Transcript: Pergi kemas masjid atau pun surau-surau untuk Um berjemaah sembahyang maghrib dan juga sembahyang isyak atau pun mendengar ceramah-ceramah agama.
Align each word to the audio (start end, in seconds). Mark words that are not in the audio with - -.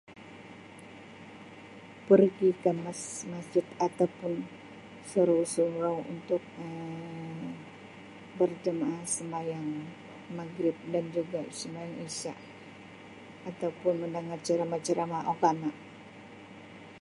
Pergi 2.09 2.49
kemas 2.65 3.01
masjid 3.31 3.61
atau 3.87 4.07
pun 4.17 4.33
surau-surau 5.11 5.95
untuk 6.13 6.41
Um 6.63 7.43
berjemaah 8.37 9.03
sembahyang 9.15 9.67
maghrib 10.37 10.73
dan 10.93 11.05
juga 11.17 11.41
sembahyang 11.59 12.01
isyak 12.09 12.37
atau 13.49 13.69
pun 13.85 13.93
mendengar 14.01 14.39
ceramah-ceramah 14.47 15.21
agama. 15.33 15.69